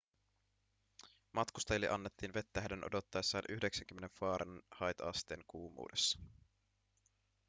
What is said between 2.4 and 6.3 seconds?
heidän odottaessaan 90 fahrenheitasteen kuumuudessa